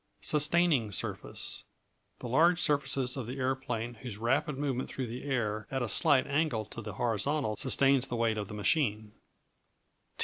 Sustaining 0.21 0.91
Surface 0.91 1.63
The 2.21 2.27
large 2.27 2.59
surfaces 2.59 3.15
of 3.17 3.27
the 3.27 3.37
aeroplane 3.37 3.93
whose 4.01 4.17
rapid 4.17 4.57
movement 4.57 4.89
through 4.89 5.05
the 5.05 5.21
air 5.25 5.67
at 5.69 5.83
a 5.83 5.87
slight 5.87 6.25
angle 6.25 6.65
to 6.65 6.81
the 6.81 6.93
horizontal 6.93 7.55
sustains 7.55 8.07
the 8.07 8.15
weight 8.15 8.39
of 8.39 8.47
the 8.47 8.55
machine. 8.55 9.11